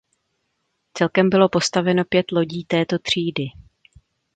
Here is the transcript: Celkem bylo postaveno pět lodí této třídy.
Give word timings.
Celkem 0.93 1.29
bylo 1.29 1.49
postaveno 1.49 2.05
pět 2.05 2.31
lodí 2.31 2.65
této 2.65 2.99
třídy. 2.99 3.45